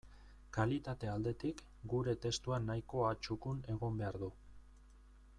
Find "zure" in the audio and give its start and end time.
1.91-2.15